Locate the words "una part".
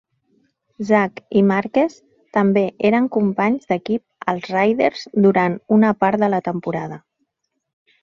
5.81-6.25